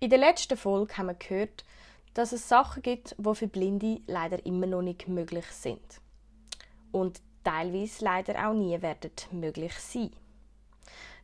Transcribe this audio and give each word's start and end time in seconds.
In 0.00 0.10
der 0.10 0.18
letzten 0.20 0.56
Folge 0.56 0.96
haben 0.96 1.08
wir 1.08 1.14
gehört, 1.14 1.64
dass 2.14 2.30
es 2.30 2.48
Sachen 2.48 2.82
gibt, 2.82 3.16
die 3.18 3.34
für 3.34 3.48
Blinde 3.48 4.00
leider 4.06 4.46
immer 4.46 4.66
noch 4.66 4.80
nicht 4.80 5.08
möglich 5.08 5.46
sind. 5.46 6.00
Und 6.92 7.20
teilweise 7.42 8.04
leider 8.04 8.48
auch 8.48 8.54
nie 8.54 8.80
werden 8.80 9.10
möglich 9.32 9.74
sein. 9.74 10.12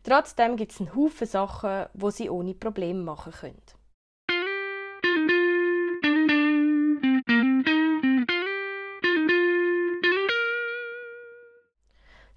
Trotzdem 0.03 0.57
gibt 0.57 0.73
es 0.73 0.81
einen 0.81 0.93
Haufen 0.97 1.27
Sachen, 1.29 1.87
wo 1.95 2.11
sie 2.11 2.29
ohne 2.29 2.55
Probleme 2.55 3.01
machen 3.01 3.33
können. 3.33 3.63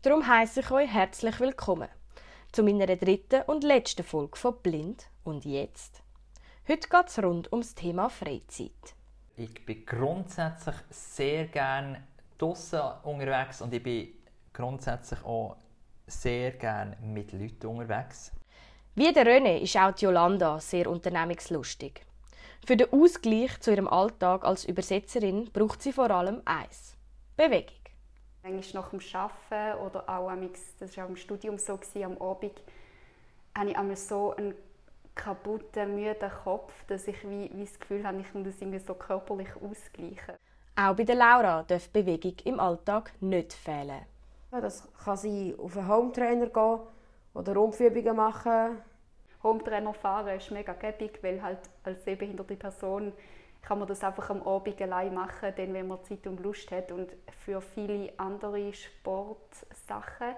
Darum 0.04 0.28
heiße 0.28 0.60
ich 0.60 0.70
euch 0.70 0.90
herzlich 0.94 1.40
willkommen 1.40 1.90
zu 2.52 2.62
meiner 2.62 2.96
dritten 2.96 3.42
und 3.48 3.64
letzten 3.64 4.04
Folge 4.04 4.38
von 4.38 4.62
Blind 4.62 5.10
und 5.24 5.44
jetzt. 5.44 6.04
Heute 6.70 6.90
geht 6.90 7.08
es 7.08 7.24
rund 7.24 7.50
ums 7.54 7.76
Thema 7.76 8.10
Freizeit. 8.10 8.94
Ich 9.38 9.66
bin 9.66 9.86
grundsätzlich 9.86 10.76
sehr 10.90 11.46
gerne 11.46 12.04
draußen 12.38 12.82
unterwegs 13.04 13.62
und 13.62 13.74
ich 13.74 13.82
bin 13.82 14.10
grundsätzlich 14.52 15.24
auch 15.24 15.56
sehr 16.08 16.52
gerne 16.52 16.98
mit 17.02 17.32
Leuten 17.32 17.68
unterwegs. 17.68 18.34
Wie 18.96 19.14
der 19.14 19.26
René 19.26 19.60
ist 19.60 19.78
auch 19.78 19.94
die 19.94 20.04
Jolanda 20.04 20.60
sehr 20.60 20.90
unternehmungslustig. 20.90 22.06
Für 22.66 22.76
den 22.76 22.92
Ausgleich 22.92 23.58
zu 23.62 23.72
ihrem 23.72 23.88
Alltag 23.88 24.44
als 24.44 24.66
Übersetzerin 24.66 25.50
braucht 25.54 25.82
sie 25.82 25.94
vor 25.94 26.12
allem 26.12 26.42
eins: 26.44 26.98
Bewegung. 27.38 27.78
Manchmal 28.44 28.84
nach 28.84 28.90
dem 28.90 29.00
Arbeiten 29.14 29.80
oder 29.86 30.10
auch, 30.10 30.32
das 30.80 30.98
war 30.98 31.06
auch 31.06 31.10
im 31.10 31.16
Studium 31.16 31.58
so, 31.58 31.80
am 32.04 32.18
Abend, 32.18 32.62
habe 33.58 33.70
ich 33.70 33.78
einmal 33.78 33.96
so 33.96 34.36
einen 34.36 34.54
kaputten, 35.18 35.96
müden 35.96 36.32
Kopf, 36.44 36.74
dass 36.88 37.08
ich 37.08 37.22
wie, 37.28 37.52
wie 37.54 37.66
das 37.66 37.80
Gefühl 37.80 38.06
habe, 38.06 38.22
ich 38.22 38.34
muss 38.34 38.46
das 38.46 38.62
irgendwie 38.62 38.80
so 38.80 38.94
körperlich 38.94 39.50
ausgleichen. 39.56 40.36
Auch 40.76 40.96
bei 40.96 41.04
der 41.04 41.16
Laura 41.16 41.64
darf 41.64 41.90
Bewegung 41.90 42.36
im 42.46 42.60
Alltag 42.60 43.12
nicht 43.20 43.54
fehlen. 43.54 44.06
Ja, 44.52 44.62
das 44.62 44.88
kann 45.04 45.18
sein, 45.18 45.56
auf 45.58 45.76
einen 45.76 45.88
Hometrainer 45.88 46.48
gehen 46.48 46.80
oder 47.34 47.54
Rumpfübungen 47.54 48.16
machen. 48.16 48.78
Hometrainer 49.44 49.94
fahren 49.94 50.38
ist 50.38 50.52
mega 50.52 50.74
gäbig, 50.74 51.20
weil 51.22 51.42
halt 51.42 51.60
als 51.84 52.04
sehbehinderte 52.04 52.56
Person 52.56 53.14
kann 53.62 53.80
man 53.80 53.88
das 53.88 54.04
einfach 54.04 54.30
am 54.30 54.42
Abend 54.44 54.82
allein 54.82 55.14
machen, 55.14 55.54
denn 55.58 55.74
wenn 55.74 55.88
man 55.88 56.04
Zeit 56.04 56.26
und 56.26 56.40
Lust 56.40 56.72
hat. 56.72 56.92
Und 56.92 57.12
für 57.44 57.60
viele 57.60 58.14
andere 58.18 58.72
Sportsachen 58.72 60.36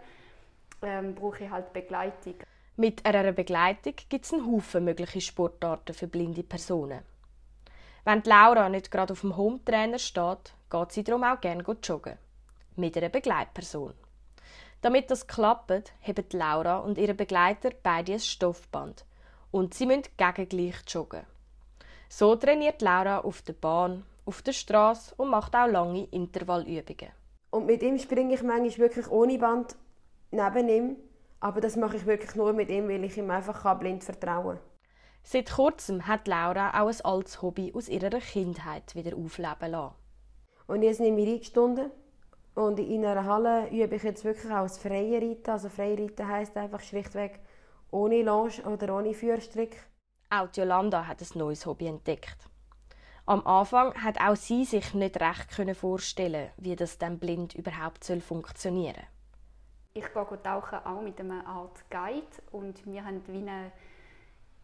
ähm, 0.82 1.14
brauche 1.16 1.44
ich 1.44 1.50
halt 1.50 1.72
Begleitung. 1.74 2.36
Mit 2.80 3.06
einer 3.06 3.34
Begleitung 3.34 3.94
gibt 4.08 4.24
es 4.24 4.32
einen 4.32 4.50
Haufen 4.50 4.86
mögliche 4.86 5.20
Sportarten 5.20 5.94
für 5.94 6.08
blinde 6.08 6.44
Personen. 6.44 7.02
Wenn 8.06 8.24
Laura 8.24 8.70
nicht 8.70 8.90
gerade 8.90 9.12
auf 9.12 9.20
dem 9.20 9.36
Hometrainer 9.36 10.00
steht, 10.00 10.54
geht 10.70 10.92
sie 10.94 11.04
darum 11.04 11.26
auch 11.26 11.42
gerne 11.42 11.62
joggen. 11.84 12.18
Mit 12.78 12.96
einer 12.96 13.10
Begleitperson. 13.10 13.96
Damit 14.80 15.12
das 15.12 15.28
klappt, 15.28 15.92
haben 16.02 16.26
Laura 16.32 16.78
und 16.78 16.98
ihre 16.98 17.16
Begleiter 17.16 17.72
beide 17.84 18.14
ein 18.14 18.20
Stoffband 18.22 19.04
und 19.52 19.74
sie 19.74 19.86
müssen 19.86 20.04
gegengleich 20.16 20.78
joggen. 20.88 21.26
So 22.08 22.38
trainiert 22.38 22.82
Laura 22.82 23.20
auf 23.20 23.42
der 23.42 23.54
Bahn, 23.60 24.06
auf 24.24 24.42
der 24.42 24.54
Straße 24.54 25.16
und 25.18 25.32
macht 25.32 25.54
auch 25.54 25.68
lange 25.68 26.06
Intervallübungen. 26.12 27.12
Und 27.50 27.66
mit 27.66 27.84
ihm 27.84 28.00
springe 28.00 28.36
ich 28.36 28.42
manchmal 28.42 28.88
wirklich 28.88 29.12
ohne 29.12 29.38
Band 29.38 29.76
neben 30.32 30.70
ihm 30.70 31.09
aber 31.40 31.62
das 31.62 31.76
mache 31.76 31.98
ich 31.98 32.06
wirklich 32.06 32.36
nur 32.36 32.54
mit 32.54 32.70
ihm, 32.70 32.88
weil 32.88 33.04
ich 33.04 33.18
ihm 33.18 33.30
einfach 33.32 33.78
blind 33.80 34.04
vertrauen 34.04 34.58
kann. 34.58 34.66
Seit 35.24 35.52
kurzem 35.52 36.08
hat 36.08 36.28
Laura 36.28 36.82
auch 36.82 36.88
ein 36.88 37.02
altes 37.04 37.42
Hobby 37.42 37.72
aus 37.76 37.90
ihrer 37.90 38.10
Kindheit 38.20 38.96
wieder 38.96 39.16
aufleben 39.16 39.72
lassen. 39.72 39.96
Und 40.68 40.82
jetzt 40.82 41.00
nehme 41.00 41.22
ich 41.22 41.30
Reitstunden. 41.30 41.92
Und 42.56 42.80
in 42.80 43.06
einer 43.06 43.26
Halle 43.26 43.70
übe 43.70 43.96
ich 43.96 44.04
jetzt 44.04 44.26
wirklich 44.26 44.52
auch 44.52 44.64
das 44.64 44.78
freie 44.78 45.22
Reiten. 45.22 45.50
Also 45.50 45.70
freie 45.70 45.98
Reiten 45.98 46.28
heisst 46.28 46.58
einfach 46.58 46.82
schlichtweg 46.82 47.40
ohne 47.92 48.22
Longe 48.22 48.62
oder 48.66 48.96
ohne 48.98 49.14
Führstrick. 49.14 49.78
Auch 50.30 50.50
Jolanda 50.54 51.08
hat 51.08 51.22
ein 51.22 51.38
neues 51.38 51.66
Hobby 51.66 51.88
entdeckt. 51.88 52.38
Am 53.26 53.46
Anfang 53.46 53.94
hat 54.04 54.20
auch 54.20 54.36
sie 54.36 54.66
sich 54.66 54.94
nicht 54.94 55.20
recht 55.20 55.78
vorstellen, 55.78 56.50
wie 56.58 56.76
das 56.76 56.98
dann 56.98 57.20
blind 57.20 57.56
überhaupt 57.56 58.06
funktionieren 58.22 58.96
soll. 58.96 59.19
Ich 59.94 60.06
gehe 60.14 60.44
tauchen 60.44 60.80
auch 60.86 61.02
mit 61.02 61.20
einer 61.20 61.46
Art 61.48 61.90
Guide 61.90 62.28
und 62.52 62.86
wir 62.86 63.04
haben 63.04 63.22
wie 63.28 63.38
eine, 63.38 63.72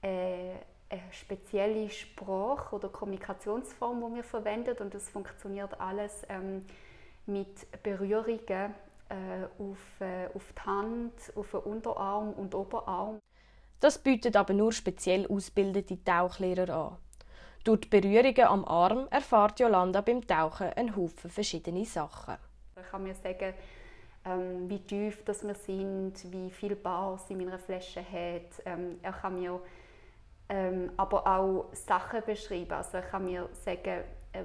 äh, 0.02 0.56
eine 0.90 1.12
spezielle 1.12 1.90
Sprache 1.90 2.76
oder 2.76 2.90
Kommunikationsform, 2.90 4.04
die 4.10 4.16
wir 4.18 4.24
verwenden 4.24 4.78
und 4.78 4.94
das 4.94 5.10
funktioniert 5.10 5.80
alles 5.80 6.24
ähm, 6.30 6.66
mit 7.26 7.68
Berührungen 7.82 8.76
äh, 9.10 9.46
auf, 9.58 10.02
äh, 10.02 10.28
auf 10.34 10.54
die 10.54 10.62
Hand, 10.62 11.14
auf 11.36 11.52
den 11.52 11.60
Unterarm 11.62 12.32
und 12.34 12.54
Oberarm. 12.54 13.20
Das 13.80 13.98
bietet 13.98 14.36
aber 14.36 14.54
nur 14.54 14.72
speziell 14.72 15.28
ausgebildete 15.28 16.04
Tauchlehrer 16.04 16.70
an. 16.70 16.98
Durch 17.64 17.82
die 17.82 17.90
Berührungen 17.90 18.46
am 18.48 18.64
Arm 18.66 19.08
erfahrt 19.10 19.60
Jolanda 19.60 20.02
beim 20.02 20.26
Tauchen 20.26 20.72
einen 20.74 20.96
Haufen 20.96 21.32
verschiedene 21.32 21.84
Sachen. 21.84 22.36
Ich 22.80 22.92
kann 22.92 23.04
mir 23.04 23.16
sagen, 23.16 23.56
ähm, 24.26 24.70
wie 24.70 24.80
tief 24.80 25.24
das 25.24 25.46
wir 25.46 25.56
sind, 25.56 26.14
wie 26.32 26.50
viel 26.50 26.76
Bar 26.76 27.18
sie 27.18 27.34
in 27.34 27.40
meiner 27.40 27.60
Flasche 27.60 28.02
hat. 28.02 28.62
Ähm, 28.66 29.00
er 29.02 29.14
kann 29.14 29.40
mir 29.40 29.60
ähm, 30.50 30.92
aber 30.98 31.26
auch 31.26 31.70
Sachen 31.74 32.22
beschreiben. 32.26 32.74
Also 32.74 32.98
er 32.98 33.04
kann 33.04 33.26
mir 33.26 33.50
sagen, 33.54 34.04
äh, 34.34 34.44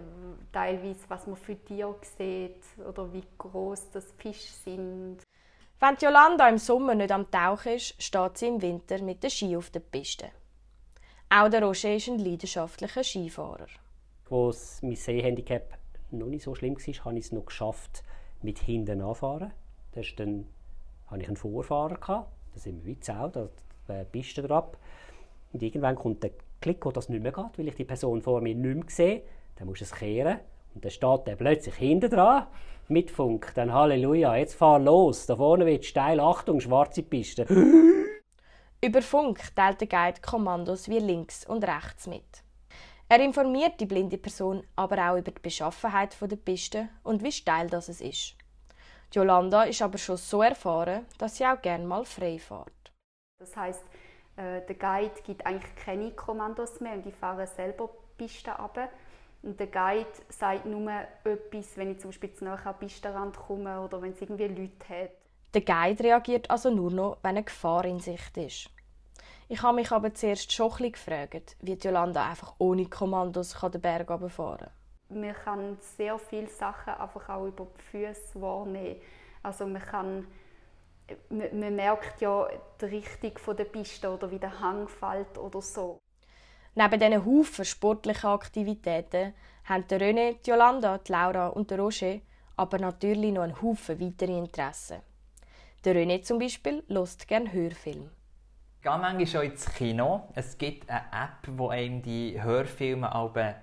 teilweise, 0.52 1.00
was 1.08 1.26
man 1.26 1.36
für 1.36 1.56
Tiere 1.56 1.96
sieht 2.16 2.62
oder 2.86 3.12
wie 3.12 3.24
groß 3.38 3.90
das 3.90 4.12
Fische 4.12 4.52
sind. 4.64 5.18
Wenn 5.78 5.96
Jolanda 5.96 6.48
im 6.48 6.58
Sommer 6.58 6.94
nicht 6.94 7.10
am 7.10 7.30
Tauchen 7.30 7.72
ist, 7.72 8.00
steht 8.02 8.38
sie 8.38 8.48
im 8.48 8.60
Winter 8.60 9.02
mit 9.02 9.22
der 9.22 9.30
Ski 9.30 9.56
auf 9.56 9.70
der 9.70 9.80
Piste. 9.80 10.30
Auch 11.30 11.48
der 11.48 11.62
Roger 11.62 11.94
ist 11.94 12.08
ein 12.08 12.18
leidenschaftlicher 12.18 13.02
Skifahrer. 13.02 13.66
Als 14.30 14.82
mein 14.82 14.96
Sehhandicap 14.96 15.78
noch 16.10 16.26
nicht 16.26 16.44
so 16.44 16.54
schlimm 16.54 16.76
war, 16.76 17.04
habe 17.04 17.18
ich 17.18 17.26
es 17.26 17.32
noch 17.32 17.46
geschafft, 17.46 18.02
mit 18.42 18.58
hinten 18.58 19.00
anfahren. 19.00 19.52
Das 19.92 20.06
dann 20.16 20.46
hatte 21.08 21.22
ich 21.22 21.28
einen 21.28 21.36
Vorfahrer, 21.36 21.96
gehabt, 21.96 22.30
da 22.54 22.60
sind 22.60 22.84
wir 22.84 22.94
weit 22.94 23.10
auch, 23.10 23.30
da 23.30 23.48
die 23.88 24.04
Piste 24.10 24.42
drauf. 24.42 24.76
Und 25.52 25.62
irgendwann 25.62 25.96
kommt 25.96 26.22
der 26.22 26.30
Klick, 26.60 26.84
wo 26.84 26.90
das 26.90 27.08
nicht 27.08 27.22
mehr 27.22 27.32
geht, 27.32 27.58
weil 27.58 27.68
ich 27.68 27.74
die 27.74 27.84
Person 27.84 28.22
vor 28.22 28.40
mir 28.40 28.54
nicht 28.54 28.74
mehr 28.74 28.84
sehe. 28.88 29.22
Dann 29.56 29.66
muss 29.66 29.80
es 29.80 29.92
kehren. 29.92 30.38
Und 30.74 30.84
dann 30.84 30.90
steht 30.90 31.26
er 31.26 31.36
plötzlich 31.36 31.74
hinten 31.74 32.10
dran 32.10 32.46
mit 32.88 33.10
Funk. 33.10 33.52
Dann 33.54 33.72
Halleluja, 33.72 34.36
jetzt 34.36 34.54
fahr 34.54 34.78
los. 34.78 35.26
Da 35.26 35.36
vorne 35.36 35.66
wird 35.66 35.84
steil, 35.84 36.20
Achtung, 36.20 36.60
schwarze 36.60 37.02
Piste. 37.02 37.44
Über 38.82 39.02
Funk 39.02 39.54
teilt 39.54 39.80
der 39.80 39.88
Guide 39.88 40.20
Kommandos 40.22 40.88
wie 40.88 40.98
links 40.98 41.46
und 41.46 41.64
rechts 41.64 42.06
mit. 42.06 42.42
Er 43.08 43.20
informiert 43.20 43.80
die 43.80 43.86
blinde 43.86 44.18
Person 44.18 44.62
aber 44.76 45.10
auch 45.10 45.18
über 45.18 45.32
die 45.32 45.40
Beschaffenheit 45.42 46.16
der 46.20 46.36
Piste 46.36 46.88
und 47.02 47.24
wie 47.24 47.32
steil 47.32 47.68
das 47.68 47.88
ist. 47.88 48.36
Jolanda 49.12 49.64
ist 49.64 49.82
aber 49.82 49.98
schon 49.98 50.16
so 50.16 50.42
erfahren, 50.42 51.04
dass 51.18 51.36
sie 51.36 51.44
auch 51.44 51.60
gerne 51.60 51.84
mal 51.84 52.04
frei 52.04 52.38
fährt. 52.38 52.92
Das 53.40 53.56
heißt, 53.56 53.82
äh, 54.36 54.60
der 54.66 54.76
Guide 54.76 55.20
gibt 55.24 55.44
eigentlich 55.44 55.74
keine 55.76 56.12
Kommandos 56.12 56.80
mehr 56.80 56.94
und 56.94 57.06
ich 57.06 57.14
fahre 57.14 57.46
selber 57.46 57.90
die 58.18 58.24
Piste 58.24 58.56
ab. 58.56 58.78
Und 59.42 59.58
der 59.58 59.66
Guide 59.66 60.10
sagt 60.28 60.66
nur 60.66 60.90
etwas, 61.24 61.76
wenn 61.76 61.92
ich 61.92 61.98
zum 61.98 62.10
Beispiel 62.10 62.30
nahe 62.40 62.58
an 62.58 62.74
den 62.74 62.86
Pistenrand 62.86 63.36
komme 63.36 63.80
oder 63.80 64.00
wenn 64.00 64.12
es 64.12 64.20
irgendwie 64.20 64.46
Leute 64.46 64.88
hat. 64.88 65.10
Der 65.54 65.62
Guide 65.62 66.04
reagiert 66.04 66.48
also 66.48 66.70
nur 66.70 66.90
noch, 66.90 67.18
wenn 67.22 67.30
eine 67.30 67.42
Gefahr 67.42 67.84
in 67.86 67.98
Sicht 67.98 68.36
ist. 68.36 68.70
Ich 69.48 69.62
habe 69.62 69.76
mich 69.76 69.90
aber 69.90 70.14
zuerst 70.14 70.52
schon 70.52 70.70
ein 70.78 70.92
gefragt, 70.92 71.56
wie 71.60 71.72
Jolanda 71.72 72.28
einfach 72.28 72.54
ohne 72.58 72.86
Kommandos 72.86 73.56
den 73.60 73.80
Berg 73.80 74.06
fahren 74.30 74.58
kann 74.58 74.70
man 75.10 75.34
kann 75.34 75.78
sehr 75.80 76.18
viele 76.18 76.48
Sachen 76.48 76.94
einfach 76.94 77.28
auch 77.28 77.46
über 77.46 77.66
die 77.66 77.82
Füße 77.82 78.40
wahrnehmen. 78.40 78.96
Also 79.42 79.66
man 79.66 79.82
kann 79.82 80.26
man, 81.28 81.58
man 81.58 81.76
merkt 81.76 82.20
ja 82.20 82.48
die 82.80 82.84
Richtung 82.84 83.56
der 83.56 83.64
Piste 83.64 84.10
oder 84.10 84.30
wie 84.30 84.38
der 84.38 84.60
Hang 84.60 84.88
fällt 84.88 85.38
oder 85.38 85.60
so. 85.60 85.98
Neben 86.74 87.00
diesen 87.00 87.26
Haufen 87.26 87.64
sportlichen 87.64 88.30
Aktivitäten 88.30 89.34
haben 89.64 89.84
René, 89.84 90.36
Jolanda, 90.46 91.00
Laura 91.08 91.48
und 91.48 91.70
der 91.70 91.80
Roger 91.80 92.20
aber 92.56 92.78
natürlich 92.78 93.32
noch 93.32 93.42
einen 93.42 93.60
Haufen 93.60 94.00
weitere 94.00 94.36
Interessen. 94.36 94.98
Der 95.84 95.94
René 95.94 96.22
zum 96.22 96.38
Beispiel 96.38 96.84
hört 96.88 97.26
gerne 97.26 97.52
Hörfilme 97.52 98.10
gehe 98.82 98.98
manchmal 98.98 99.26
schon 99.26 99.42
ins 99.42 99.66
Kino. 99.74 100.28
Es 100.34 100.56
gibt 100.56 100.88
eine 100.88 101.00
App, 101.12 101.46
die 101.46 101.68
einem 101.68 102.02
die 102.02 102.42
Hörfilme 102.42 103.10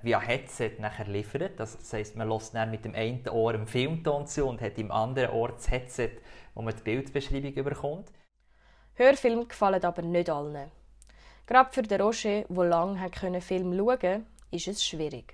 via 0.04 0.20
Headset 0.20 0.74
nachher 0.80 1.08
liefert. 1.08 1.60
Das 1.60 1.92
heisst, 1.92 2.16
man 2.16 2.30
lässt 2.30 2.54
dann 2.54 2.72
mit 2.72 2.86
dem 2.86 2.94
einen 2.94 3.28
Ohr 3.30 3.54
einen 3.54 3.68
Filmton 3.68 4.28
zu 4.28 4.46
und 4.46 4.62
hat 4.62 4.78
im 4.78 4.92
anderen 4.92 5.32
Ohr 5.32 5.50
das 5.50 5.72
Headset, 5.72 6.12
wo 6.54 6.62
man 6.62 6.76
die 6.76 6.84
Bildbeschreibung 6.84 7.54
bekommt. 7.64 8.12
Hörfilme 8.94 9.46
gefallen 9.46 9.84
aber 9.84 10.02
nicht 10.02 10.30
allen. 10.30 10.72
Gerade 11.48 11.70
für 11.72 11.82
den 11.82 12.02
Roger, 12.02 12.44
der 12.48 12.64
lange 12.66 13.42
Film 13.42 13.74
schauen 13.76 13.88
konnte, 13.88 14.22
ist 14.52 14.68
es 14.68 14.84
schwierig. 14.84 15.34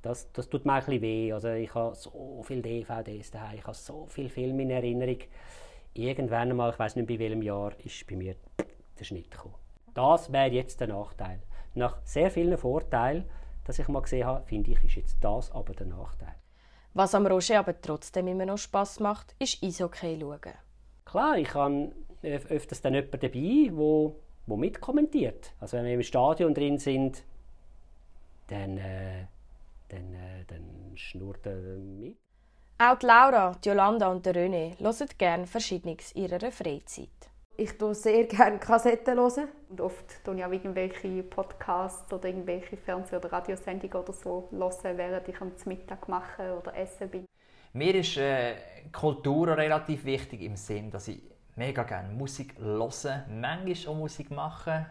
Das, 0.00 0.30
das 0.32 0.48
tut 0.48 0.64
mir 0.64 0.74
ein 0.74 0.84
bisschen 0.84 1.02
weh. 1.02 1.32
Also 1.32 1.48
ich 1.48 1.74
habe 1.74 1.94
so 1.94 2.42
viele 2.46 2.62
DVDs 2.62 3.30
daheim, 3.30 3.58
ich 3.58 3.64
habe 3.64 3.74
so 3.74 4.06
viele 4.06 4.28
Filme 4.28 4.62
in 4.62 4.70
Erinnerung. 4.70 5.18
Irgendwann 5.94 6.50
einmal, 6.50 6.70
ich 6.70 6.78
weiß 6.78 6.96
nicht 6.96 7.08
bei 7.08 7.18
welchem 7.18 7.42
Jahr, 7.42 7.72
ist 7.84 8.06
bei 8.06 8.16
mir 8.16 8.36
der 8.98 9.04
Schnitt 9.04 9.30
gekommen. 9.30 9.54
Das 9.94 10.32
wäre 10.32 10.50
jetzt 10.50 10.80
der 10.80 10.88
Nachteil. 10.88 11.40
Nach 11.74 11.98
sehr 12.04 12.30
vielen 12.30 12.58
Vorteilen, 12.58 13.24
dass 13.64 13.78
ich 13.78 13.88
mal 13.88 14.02
gesehen 14.02 14.26
habe, 14.26 14.46
finde 14.46 14.72
ich, 14.72 14.84
ist 14.84 14.96
jetzt 14.96 15.16
das 15.22 15.50
aber 15.52 15.72
der 15.72 15.86
Nachteil. 15.86 16.34
Was 16.92 17.14
am 17.14 17.26
Roger 17.26 17.58
aber 17.58 17.80
trotzdem 17.80 18.28
immer 18.28 18.46
noch 18.46 18.58
Spass 18.58 19.00
macht, 19.00 19.34
ist 19.38 19.62
Eishockey 19.62 20.18
schauen. 20.20 20.54
Klar, 21.04 21.38
ich 21.38 21.52
habe 21.54 21.92
öfters 22.22 22.80
dann 22.80 22.94
jemanden 22.94 23.20
dabei, 23.20 23.70
wo, 23.72 24.20
wo 24.46 24.56
mitkommentiert. 24.56 25.52
Also 25.60 25.76
wenn 25.76 25.86
wir 25.86 25.94
im 25.94 26.02
Stadion 26.02 26.54
drin 26.54 26.78
sind, 26.78 27.24
dann, 28.46 28.78
äh, 28.78 29.26
dann, 29.88 30.14
äh, 30.14 30.44
dann 30.46 30.92
schnurrt 30.94 31.46
er 31.46 31.56
mit. 31.56 32.16
Auch 32.78 32.98
die 32.98 33.06
Laura, 33.06 33.56
die 33.64 33.68
Jolanda 33.68 34.08
und 34.08 34.26
der 34.26 34.34
René 34.34 34.78
hören 34.78 35.08
gerne 35.18 35.46
Verschiedenes 35.46 36.12
in 36.12 36.24
ihrer 36.24 36.50
Freizeit. 36.50 37.08
Ich 37.56 37.78
höre 37.78 37.94
sehr 37.94 38.24
gerne 38.24 38.58
Kassetten. 38.58 39.16
Hören. 39.16 39.48
Und 39.68 39.80
oft 39.80 40.04
höre 40.24 40.34
ich 40.34 40.44
auch 40.44 40.50
irgendwelche 40.50 41.22
Podcasts 41.22 42.12
oder 42.12 42.28
irgendwelche 42.28 42.76
Fernseh- 42.76 43.16
oder 43.16 43.30
Radiosendungen 43.30 43.96
oder 43.96 44.12
so 44.12 44.48
hören, 44.50 44.98
während 44.98 45.28
ich 45.28 45.40
am 45.40 45.52
Mittag 45.66 46.08
mache 46.08 46.58
oder 46.58 46.76
essen 46.76 47.08
bin. 47.08 47.26
Mir 47.72 47.94
ist 47.94 48.16
äh, 48.16 48.56
Kultur 48.92 49.56
relativ 49.56 50.04
wichtig 50.04 50.42
im 50.42 50.56
Sinn, 50.56 50.90
dass 50.90 51.06
ich 51.06 51.22
mega 51.54 51.84
gerne 51.84 52.12
Musik 52.12 52.56
höre, 52.58 53.24
manchmal 53.28 53.92
auch 53.92 53.98
Musik 53.98 54.30
mache. 54.30 54.90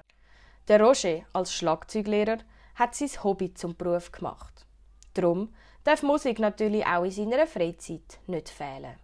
Der 0.69 0.81
Roger 0.81 1.23
als 1.33 1.53
Schlagzeuglehrer 1.53 2.37
hat 2.75 2.95
sein 2.95 3.09
Hobby 3.23 3.53
zum 3.53 3.75
Beruf 3.75 4.11
gemacht. 4.13 4.65
Darum 5.13 5.53
darf 5.83 6.01
Musik 6.01 6.39
natürlich 6.39 6.85
auch 6.85 7.03
in 7.03 7.11
seiner 7.11 7.45
Freizeit 7.45 8.19
nicht 8.27 8.47
fehlen. 8.47 8.95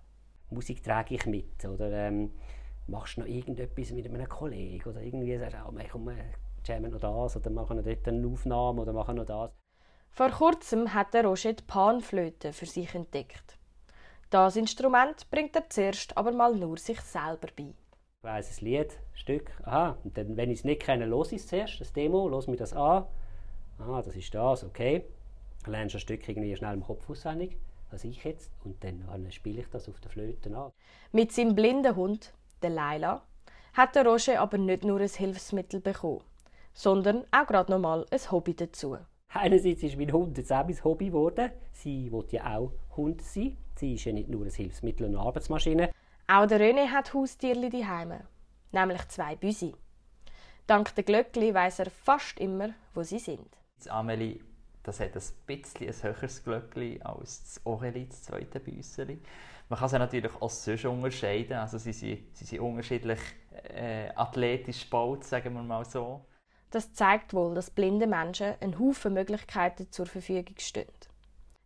Musik 0.50 0.82
trage 0.82 1.16
ich 1.16 1.26
mit. 1.26 1.66
Oder 1.66 1.92
ähm, 1.92 2.32
machst 2.90 3.18
du 3.18 3.22
noch 3.22 3.28
irgendetwas 3.28 3.92
mit 3.92 4.06
einem 4.06 4.28
Kollegen? 4.28 4.90
Oder 4.90 5.02
irgendwie 5.02 5.38
sagst 5.38 5.56
du, 5.56 5.70
oh, 5.70 5.82
komm, 5.92 6.12
jammen 6.66 6.92
noch 6.92 7.00
das 7.00 7.38
oder 7.38 7.50
machen 7.50 7.78
noch 7.78 7.84
dort 7.84 8.08
eine 8.08 8.28
Aufnahme 8.28 8.82
oder 8.82 8.94
machen 8.94 9.16
noch 9.16 9.26
das. 9.26 9.52
Vor 10.12 10.30
kurzem 10.30 10.94
hat 10.94 11.14
der 11.14 11.26
Roger 11.26 11.54
die 11.54 11.64
Panflöte 11.64 12.52
für 12.54 12.66
sich 12.66 12.94
entdeckt. 12.96 13.58
Das 14.30 14.56
Instrument 14.56 15.30
bringt 15.32 15.56
er 15.56 15.70
zuerst 15.70 16.18
aber 16.18 16.32
mal 16.32 16.56
nur 16.56 16.78
sich 16.78 17.00
selber 17.02 17.48
bei. 17.56 17.74
Ich 18.22 18.24
weiss 18.24 18.62
ein 18.62 18.66
Lied, 18.66 18.92
ein 18.92 19.18
Stück, 19.18 19.52
aha, 19.64 19.98
und 20.04 20.18
dann, 20.18 20.36
wenn 20.36 20.52
ich 20.52 20.60
es 20.60 20.66
nicht 20.66 20.82
kenne, 20.82 21.06
los 21.06 21.32
ich 21.32 21.42
es 21.42 21.48
zuerst, 21.48 21.80
das 21.80 21.94
Demo, 21.94 22.28
los 22.28 22.48
mir 22.48 22.58
das 22.58 22.74
an. 22.74 23.06
Ah, 23.80 24.02
das 24.02 24.16
ist 24.16 24.34
das, 24.36 24.64
okay. 24.64 25.06
Dann 25.64 25.72
lernst 25.72 25.94
du 25.94 25.98
ein 25.98 26.02
Stück 26.02 26.28
irgendwie 26.28 26.56
schnell 26.56 26.74
im 26.74 26.84
Kopf 26.84 27.10
auswendig, 27.10 27.58
was 27.92 28.04
ich 28.04 28.24
jetzt, 28.24 28.52
und 28.64 28.84
dann, 28.84 29.06
dann 29.08 29.32
spiele 29.32 29.62
ich 29.62 29.70
das 29.70 29.88
auf 29.88 30.00
der 30.02 30.12
Flöte 30.12 30.56
an. 30.56 30.72
Mit 31.12 31.32
seinem 31.32 31.56
blinden 31.56 31.96
Hund, 31.96 32.34
der 32.62 32.72
Laila, 32.72 33.24
hat 33.74 33.96
der 33.96 34.06
Roger 34.06 34.42
aber 34.42 34.58
nicht 34.58 34.84
nur 34.84 35.00
ein 35.00 35.08
Hilfsmittel 35.08 35.80
bekommen, 35.80 36.22
sondern 36.74 37.24
auch 37.32 37.48
gerade 37.48 37.72
noch 37.72 37.80
mal 37.80 38.06
ein 38.12 38.32
Hobby 38.32 38.56
dazu. 38.56 38.98
Einerseits 39.30 39.84
ist 39.84 39.98
mein 39.98 40.12
Hund 40.12 40.38
jetzt 40.38 40.52
auch 40.52 40.66
mein 40.66 40.84
Hobby 40.84 41.08
geworden. 41.08 41.52
Sie 41.72 42.12
will 42.12 42.26
ja 42.32 42.58
auch 42.58 42.72
Hund 42.98 43.22
sein. 43.22 43.58
Sie 43.76 43.94
ist 43.94 44.06
ja 44.06 44.12
nicht 44.12 44.30
nur 44.30 44.46
ein 44.46 44.52
Hilfsmittel 44.52 45.06
und 45.06 45.16
eine 45.16 45.26
Arbeitsmaschine. 45.26 45.92
Auch 46.28 46.46
der 46.48 46.60
René 46.60 46.88
hat 46.90 47.14
Haustierli 47.14 47.70
daheim, 47.70 48.14
nämlich 48.72 49.08
zwei 49.08 49.36
Büsi. 49.36 49.74
Dank 50.68 50.94
der 50.96 51.04
Glöckli 51.04 51.54
weiß 51.54 51.80
er 51.80 51.90
fast 51.90 52.40
immer, 52.40 52.70
wo 52.94 53.02
sie 53.04 53.20
sind. 53.20 53.48
Das 53.78 53.88
Amelie, 53.88 54.40
das 54.84 55.00
hat 55.00 55.16
ein 55.16 55.24
bisschen 55.48 55.88
ein 55.88 56.04
höheres 56.04 56.44
Glöckli 56.44 57.00
als 57.04 57.44
das 57.44 57.66
Aurelie, 57.66 58.06
das 58.06 58.24
zweite 58.24 58.60
Büsseli. 58.60 59.20
Man 59.70 59.80
kann 59.80 59.90
sie 59.90 60.00
natürlich 60.00 60.32
auch 60.42 60.50
sonst 60.50 60.86
unterscheiden. 60.86 61.58
Also 61.58 61.78
sie 61.78 61.94
sind, 61.94 62.36
sie 62.36 62.46
sind 62.46 62.60
unterschiedlich 62.60 63.20
äh, 63.70 64.10
athletisch 64.16 64.84
gebaut, 64.84 65.24
sagen 65.24 65.54
wir 65.54 65.62
mal 65.62 65.86
so. 65.86 66.26
Das 66.72 66.94
zeigt 66.94 67.34
wohl, 67.34 67.54
dass 67.54 67.70
blinde 67.70 68.08
Menschen 68.08 68.56
einen 68.60 68.80
Haufen 68.80 69.14
Möglichkeiten 69.14 69.92
zur 69.92 70.06
Verfügung 70.06 70.56
stehen. 70.58 70.88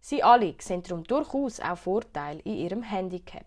Sie 0.02 0.22
alle 0.22 0.54
sehen 0.60 0.84
darum 0.84 1.04
durchaus 1.06 1.62
auch 1.62 1.78
Vorteile 1.78 2.42
in 2.42 2.56
ihrem 2.56 2.84
Handicap. 2.84 3.46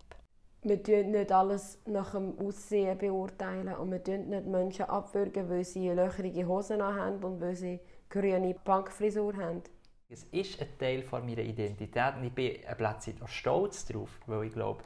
Wir 0.63 0.77
beurteilen 0.77 1.11
nicht 1.11 1.31
alles 1.31 1.79
nach 1.85 2.11
dem 2.11 2.37
Aussehen 2.39 2.97
beurteilen 2.97 3.75
und 3.75 3.91
wir 3.91 3.99
beurteilen 3.99 4.29
nicht 4.29 4.47
Menschen 4.47 4.85
abwürgen, 4.85 5.49
weil 5.49 5.63
sie 5.63 5.89
löcherige 5.89 6.47
Hosen 6.47 6.81
haben 6.81 7.23
und 7.23 7.39
weil 7.41 7.55
sie 7.55 7.79
grüne 8.09 8.55
Bankfrisur 8.65 9.35
haben. 9.37 9.61
Es 10.09 10.23
ist 10.31 10.61
ein 10.61 10.67
Teil 10.79 11.03
von 11.03 11.25
meiner 11.25 11.41
Identität 11.41 12.15
und 12.15 12.23
ich 12.23 12.33
bin 12.33 12.65
ein 12.65 13.21
auch 13.21 13.27
stolz 13.27 13.85
darauf, 13.85 14.09
weil 14.25 14.45
ich 14.45 14.53
glaube, 14.53 14.81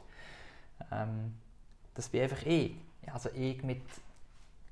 ähm, 0.90 1.34
das 1.94 2.08
bin 2.08 2.22
einfach 2.22 2.44
ich. 2.44 2.74
Also 3.12 3.30
ich 3.32 3.62
mit, 3.62 3.82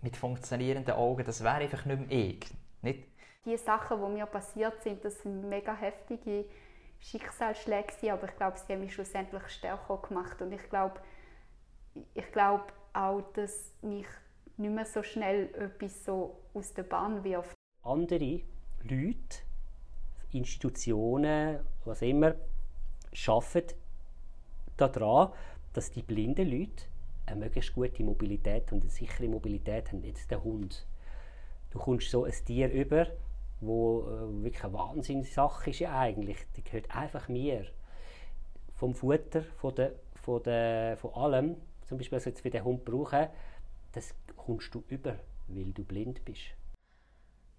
mit 0.02 0.17
funktionierenden 0.17 0.94
Augen, 0.94 1.25
das 1.25 1.44
wäre 1.44 1.56
einfach 1.56 1.85
nicht 1.85 2.08
mehr 2.08 2.19
ich. 2.19 2.47
Nicht? 2.82 3.05
Die 3.44 3.56
Sachen, 3.56 4.00
die 4.02 4.12
mir 4.12 4.26
passiert 4.26 4.82
sind, 4.82 5.05
das 5.05 5.23
sind 5.23 5.49
mega 5.49 5.73
heftige 5.73 6.47
Schicksalsschläge, 6.99 8.12
aber 8.12 8.29
ich 8.29 8.37
glaube, 8.37 8.58
sie 8.58 8.73
haben 8.73 8.81
mich 8.81 8.93
schlussendlich 8.93 9.47
stärker 9.49 9.99
gemacht 9.99 10.43
und 10.43 10.50
ich 10.52 10.69
glaube, 10.69 11.00
ich 12.14 12.31
glaube 12.32 12.64
auch, 12.93 13.23
dass 13.35 13.73
mich 13.82 14.06
nicht 14.56 14.73
mehr 14.73 14.85
so 14.85 15.05
schnell 15.05 15.55
etwas 15.55 16.05
so 16.05 16.41
aus 16.55 16.75
der 16.75 16.82
Bahn 16.82 17.23
wirft. 17.23 17.55
Andere 17.82 18.43
Leute, 18.82 19.38
Institutionen, 20.32 21.60
was 21.84 22.02
immer, 22.02 22.34
arbeiten 23.26 23.74
daran, 24.76 25.32
dass 25.72 25.90
die 25.90 26.02
blinden 26.02 26.50
Leute 26.50 26.84
eine 27.26 27.40
möglichst 27.40 27.74
gute 27.74 28.02
Mobilität 28.02 28.72
und 28.72 28.82
eine 28.82 28.90
sichere 28.90 29.28
Mobilität 29.28 29.92
haben. 29.92 30.02
Jetzt 30.02 30.30
der 30.30 30.42
Hund. 30.42 30.86
Du 31.70 31.78
kommst 31.78 32.10
so 32.10 32.24
ein 32.24 32.34
Tier 32.44 32.70
über, 32.70 33.06
wo 33.60 34.02
äh, 34.02 34.42
wirklich 34.42 34.64
eine 34.64 34.72
Wahnsinnssache 34.72 35.70
ist 35.70 35.80
ja 35.80 35.96
eigentlich. 35.98 36.38
Die 36.56 36.64
gehört 36.64 36.94
einfach 36.94 37.28
mir. 37.28 37.66
Vom 38.74 38.94
Futter, 38.94 39.42
von, 39.58 39.74
der, 39.74 39.92
von, 40.22 40.42
der, 40.42 40.96
von 40.96 41.14
allem, 41.14 41.56
zum 41.86 41.98
Beispiel 41.98 42.16
was 42.16 42.24
jetzt 42.24 42.40
für 42.40 42.50
den 42.50 42.64
Hund 42.64 42.84
brauchen, 42.84 43.28
das 43.92 44.14
kommst 44.36 44.74
du 44.74 44.82
über, 44.88 45.16
weil 45.48 45.72
du 45.72 45.84
blind 45.84 46.24
bist. 46.24 46.54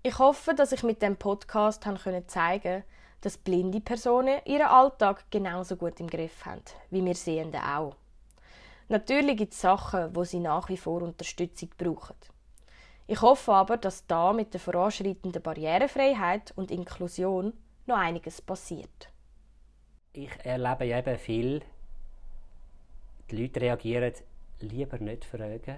Ich 0.04 0.18
hoffe, 0.18 0.56
dass 0.56 0.72
ich 0.72 0.84
mit 0.84 1.02
dem 1.02 1.16
Podcast 1.16 1.86
zeigen 2.28 2.84
dass 3.22 3.38
blinde 3.38 3.80
Personen 3.80 4.42
ihren 4.46 4.68
Alltag 4.68 5.26
genauso 5.30 5.76
gut 5.76 6.00
im 6.00 6.08
Griff 6.08 6.44
haben, 6.46 6.64
wie 6.90 7.06
wir 7.06 7.16
Sehenden 7.16 7.62
auch. 7.62 7.96
Natürlich 8.90 9.38
gibt 9.38 9.54
es 9.54 9.62
Sachen, 9.62 10.16
wo 10.16 10.24
sie 10.24 10.40
nach 10.40 10.68
wie 10.70 10.78
vor 10.78 11.04
Unterstützung 11.04 11.70
brauchen. 11.78 12.16
Ich 13.08 13.22
hoffe 13.22 13.54
aber, 13.54 13.78
dass 13.78 14.08
da 14.08 14.34
mit 14.34 14.54
der 14.54 14.60
voranschreitenden 14.60 15.42
Barrierefreiheit 15.42 16.52
und 16.56 16.72
Inklusion 16.72 17.54
noch 17.86 17.98
einiges 17.98 18.42
passiert. 18.42 19.10
Ich 20.14 20.32
erlebe 20.44 20.86
eben 20.86 21.18
viel, 21.18 21.62
die 23.30 23.38
Leute 23.38 23.62
reagieren, 23.62 24.14
lieber 24.60 24.98
nicht 24.98 25.26
fragen, 25.26 25.78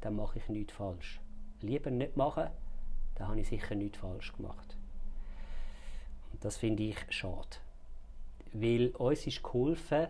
dann 0.00 0.16
mache 0.16 0.38
ich 0.38 0.48
nichts 0.48 0.74
falsch. 0.74 1.20
Lieber 1.60 1.90
nicht 1.90 2.16
machen, 2.16 2.50
dann 3.14 3.28
habe 3.28 3.40
ich 3.40 3.48
sicher 3.48 3.74
nichts 3.74 3.98
falsch 3.98 4.32
gemacht. 4.32 4.76
Und 6.32 6.44
das 6.44 6.56
finde 6.56 6.82
ich 6.82 6.98
schade. 7.10 7.56
Weil 8.52 8.88
uns 8.90 9.26
ist 9.26 9.42
geholfen, 9.42 10.08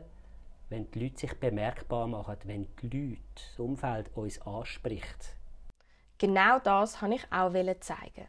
wenn 0.71 0.91
die 0.91 1.05
Leute 1.05 1.19
sich 1.19 1.35
bemerkbar 1.35 2.07
machen, 2.07 2.37
wenn 2.45 2.67
die 2.83 2.89
Leute, 2.89 3.21
das 3.35 3.59
Umfeld 3.59 4.11
uns 4.17 4.41
anspricht. 4.43 5.37
Genau 6.19 6.59
das 6.59 7.01
wollte 7.03 7.17
ich 7.17 7.33
auch 7.33 7.81
zeigen. 7.81 8.29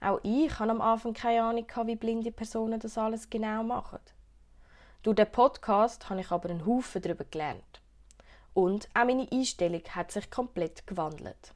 Auch 0.00 0.18
ich 0.24 0.58
hatte 0.58 0.70
am 0.70 0.80
Anfang 0.80 1.14
keine 1.14 1.42
Ahnung, 1.44 1.66
wie 1.84 1.96
blinde 1.96 2.32
Personen 2.32 2.80
das 2.80 2.98
alles 2.98 3.30
genau 3.30 3.62
machen. 3.62 4.00
Durch 5.02 5.16
den 5.16 5.30
Podcast 5.30 6.10
habe 6.10 6.20
ich 6.20 6.30
aber 6.30 6.50
einen 6.50 6.66
Haufen 6.66 7.00
darüber 7.02 7.24
gelernt. 7.24 7.80
Und 8.54 8.88
auch 8.94 9.04
meine 9.04 9.28
Einstellung 9.30 9.82
hat 9.90 10.10
sich 10.10 10.30
komplett 10.30 10.86
gewandelt. 10.86 11.54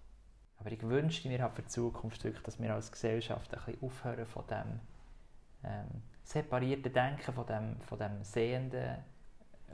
Aber 0.66 0.75
ich 0.75 0.82
wünschte 0.82 1.28
mir 1.28 1.40
halt 1.40 1.54
für 1.54 1.62
die 1.62 1.68
Zukunft 1.68 2.25
wirklich, 2.25 2.42
dass 2.42 2.61
wir 2.61 2.75
als 2.75 2.90
Gesellschaft 2.90 3.54
ein 3.54 3.64
bisschen 3.64 3.82
aufhören 3.85 4.26
von 4.26 4.44
dem 4.49 4.80
ähm, 5.62 6.02
separierten 6.25 6.92
Denken, 6.92 7.32
von 7.32 7.46
dem, 7.46 7.80
von 7.82 7.96
dem 7.96 8.25
Sehenden, 8.25 8.96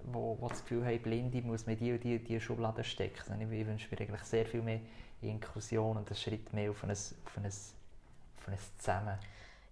wo, 0.03 0.37
wo 0.39 0.51
das 0.51 0.61
Gefühl 0.61 0.85
hat, 0.85 1.03
Blinde 1.03 1.41
muss 1.41 1.67
man 1.67 1.79
die 1.79 1.93
und 1.93 2.05
die, 2.05 2.19
die 2.19 2.39
Schublade 2.39 2.85
stecken. 2.85 3.41
Ich, 3.41 3.59
ich 3.59 3.67
wünsche 3.67 3.89
mir 3.91 4.03
eigentlich 4.03 4.23
sehr 4.25 4.45
viel 4.45 4.61
mehr 4.61 4.81
Inklusion 5.23 5.97
und 5.97 6.09
einen 6.09 6.17
Schritt 6.17 6.53
mehr 6.53 6.71
auf 6.71 6.85
ein, 6.85 6.91
auf 6.91 7.37
ein, 7.39 7.47
auf 7.47 8.49
ein 8.49 8.59
Zusammen. 8.77 9.19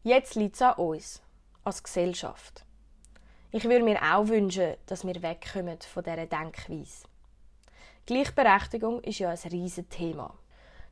Jetzt 0.03 0.37
liegt 0.37 0.55
es 0.55 0.63
an 0.63 0.77
uns, 0.77 1.21
als 1.65 1.83
Gesellschaft. 1.83 2.65
Ich 3.51 3.65
würde 3.65 3.85
mir 3.85 4.01
auch 4.01 4.27
wünschen, 4.27 4.77
dass 4.87 5.07
wir 5.07 5.21
wegkommen 5.21 5.79
von 5.83 6.03
dieser 6.03 6.25
Denkweise. 6.25 7.07
Gleichberechtigung 8.07 9.03
ist 9.03 9.19
ja 9.19 9.29
ein 9.29 9.51
riesiges 9.51 9.91
Thema. 9.91 10.35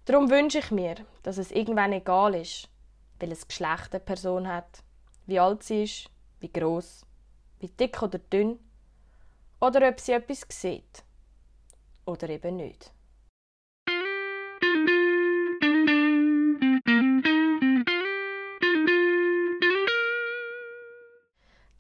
Darum 0.09 0.31
wünsche 0.31 0.61
ich 0.61 0.71
mir, 0.71 0.95
dass 1.23 1.37
es 1.37 1.51
irgendwann 1.51 1.93
egal 1.93 2.35
ist, 2.35 2.71
welches 3.19 3.47
Geschlecht 3.47 3.93
eine 3.93 4.01
Person 4.01 4.49
hat, 4.49 4.83
wie 5.27 5.39
alt 5.39 5.63
sie 5.63 5.83
ist, 5.83 6.09
wie 6.41 6.51
groß, 6.51 7.05
wie 7.59 7.69
dick 7.69 8.03
oder 8.03 8.19
dünn, 8.19 8.59
oder 9.61 9.87
ob 9.87 10.01
sie 10.01 10.13
etwas 10.13 10.47
sieht 10.49 11.05
oder 12.07 12.31
eben 12.31 12.57
nicht. 12.57 12.91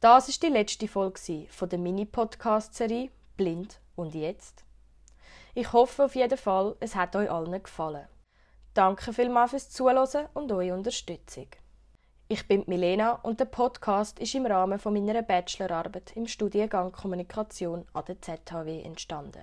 Das 0.01 0.29
ist 0.29 0.43
die 0.43 0.49
letzte 0.49 0.87
Folge 0.87 1.47
von 1.49 1.69
der 1.71 1.79
Mini-Podcast-Serie 1.79 3.11
Blind 3.39 3.81
und 3.97 4.15
jetzt. 4.15 4.67
Ich 5.55 5.73
hoffe 5.73 6.05
auf 6.05 6.15
jeden 6.15 6.37
Fall, 6.37 6.77
es 6.81 6.95
hat 6.95 7.17
euch 7.17 7.31
allen 7.31 7.63
gefallen. 7.63 8.07
Danke 8.79 9.13
vielmals 9.13 9.51
fürs 9.51 9.71
Zuhören 9.71 10.29
und 10.35 10.53
eure 10.53 10.73
Unterstützung. 10.73 11.49
Ich 12.29 12.47
bin 12.47 12.63
Milena 12.69 13.15
und 13.25 13.41
der 13.41 13.47
Podcast 13.47 14.21
ist 14.21 14.37
im 14.37 14.47
Rahmen 14.47 14.79
von 14.79 14.93
meiner 14.93 15.21
Bachelorarbeit 15.21 16.13
im 16.15 16.29
Studiengang 16.29 16.93
Kommunikation 16.93 17.85
an 17.93 18.05
der 18.07 18.23
ZHW 18.23 18.83
entstanden. 18.83 19.43